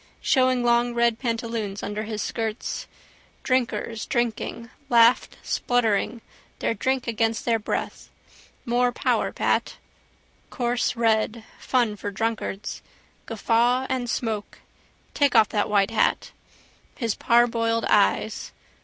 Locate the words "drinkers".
3.43-4.07